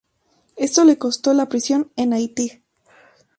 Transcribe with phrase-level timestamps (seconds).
[0.55, 2.63] Esto le costo la prisión en Haití.